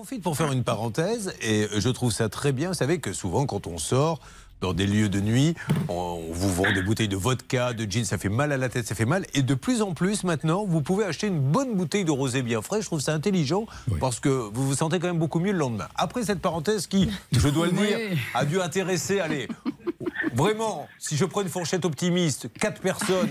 profite 0.00 0.22
pour 0.22 0.34
faire 0.34 0.50
une 0.50 0.64
parenthèse 0.64 1.34
et 1.42 1.68
je 1.76 1.88
trouve 1.90 2.10
ça 2.10 2.30
très 2.30 2.52
bien. 2.52 2.68
Vous 2.68 2.74
savez 2.74 3.00
que 3.00 3.12
souvent, 3.12 3.44
quand 3.44 3.66
on 3.66 3.76
sort, 3.76 4.18
dans 4.62 4.72
des 4.72 4.86
lieux 4.86 5.10
de 5.10 5.20
nuit. 5.20 5.54
On 5.88 6.22
vous 6.32 6.54
vend 6.54 6.72
des 6.72 6.80
bouteilles 6.80 7.08
de 7.08 7.16
vodka, 7.16 7.74
de 7.74 7.84
gin, 7.84 8.06
ça 8.06 8.16
fait 8.16 8.30
mal 8.30 8.50
à 8.50 8.56
la 8.56 8.70
tête, 8.70 8.86
ça 8.86 8.94
fait 8.94 9.04
mal. 9.04 9.26
Et 9.34 9.42
de 9.42 9.54
plus 9.54 9.82
en 9.82 9.92
plus 9.92 10.24
maintenant, 10.24 10.64
vous 10.64 10.80
pouvez 10.80 11.04
acheter 11.04 11.26
une 11.26 11.40
bonne 11.40 11.74
bouteille 11.74 12.06
de 12.06 12.10
rosé 12.10 12.40
bien 12.40 12.62
frais. 12.62 12.80
Je 12.80 12.86
trouve 12.86 13.00
ça 13.00 13.12
intelligent 13.12 13.66
parce 14.00 14.20
que 14.20 14.30
vous 14.30 14.66
vous 14.66 14.74
sentez 14.74 15.00
quand 15.00 15.08
même 15.08 15.18
beaucoup 15.18 15.38
mieux 15.38 15.52
le 15.52 15.58
lendemain. 15.58 15.88
Après 15.96 16.24
cette 16.24 16.40
parenthèse 16.40 16.86
qui, 16.86 17.10
je 17.32 17.48
dois 17.48 17.66
le 17.66 17.72
dire, 17.72 17.98
a 18.32 18.46
dû 18.46 18.58
intéresser, 18.58 19.20
allez, 19.20 19.48
Vraiment, 20.34 20.88
si 20.98 21.16
je 21.16 21.24
prends 21.24 21.42
une 21.42 21.48
fourchette 21.48 21.84
optimiste, 21.84 22.48
quatre 22.58 22.80
personnes 22.80 23.30